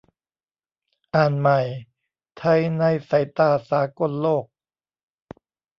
[1.15, 1.61] อ่านใหม่:
[2.37, 4.45] ไทยในสายตาสากลโลก